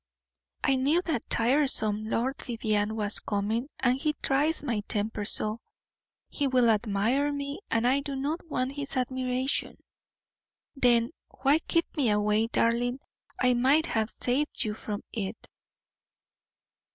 [0.63, 5.59] "I knew that tiresome Lord Vivianne was coming, and he tries my temper so;
[6.27, 9.77] he will admire me, and I do not want his admiration."
[10.75, 11.11] "Then
[11.41, 12.99] why keep me away, darling;
[13.39, 15.47] I might have saved you from it."